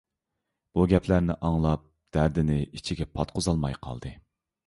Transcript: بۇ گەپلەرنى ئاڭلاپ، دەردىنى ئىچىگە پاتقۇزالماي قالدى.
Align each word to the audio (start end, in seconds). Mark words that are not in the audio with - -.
بۇ 0.77 0.85
گەپلەرنى 0.93 1.33
ئاڭلاپ، 1.49 1.83
دەردىنى 2.17 2.57
ئىچىگە 2.63 3.07
پاتقۇزالماي 3.19 3.79
قالدى. 3.87 4.15